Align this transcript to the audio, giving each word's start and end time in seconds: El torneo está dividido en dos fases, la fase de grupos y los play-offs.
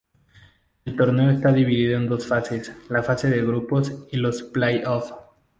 El 0.83 0.95
torneo 0.95 1.29
está 1.29 1.51
dividido 1.53 1.95
en 1.95 2.07
dos 2.07 2.25
fases, 2.25 2.75
la 2.89 3.03
fase 3.03 3.29
de 3.29 3.45
grupos 3.45 4.07
y 4.11 4.17
los 4.17 4.41
play-offs. 4.41 5.13